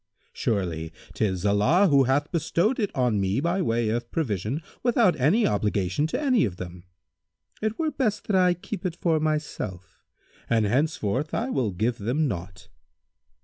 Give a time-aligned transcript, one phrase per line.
[0.33, 5.45] Surely, 'tis Allah who hath bestowed it on me by way of provision without any
[5.45, 6.85] obligation to any of them.
[7.61, 10.01] It were best that I keep it for myself,
[10.49, 12.69] and henceforth I will give them naught."